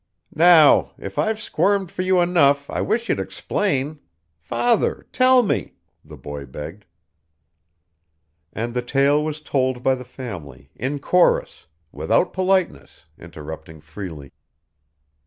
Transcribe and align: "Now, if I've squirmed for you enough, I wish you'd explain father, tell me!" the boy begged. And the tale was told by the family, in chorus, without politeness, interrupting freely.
"Now, 0.33 0.93
if 0.97 1.19
I've 1.19 1.39
squirmed 1.39 1.91
for 1.91 2.01
you 2.01 2.21
enough, 2.21 2.67
I 2.71 2.81
wish 2.81 3.07
you'd 3.07 3.19
explain 3.19 3.99
father, 4.39 5.05
tell 5.13 5.43
me!" 5.43 5.75
the 6.03 6.17
boy 6.17 6.47
begged. 6.47 6.85
And 8.51 8.73
the 8.73 8.81
tale 8.81 9.23
was 9.23 9.41
told 9.41 9.83
by 9.83 9.93
the 9.93 10.03
family, 10.03 10.71
in 10.75 10.97
chorus, 10.97 11.67
without 11.91 12.33
politeness, 12.33 13.05
interrupting 13.19 13.79
freely. 13.79 14.31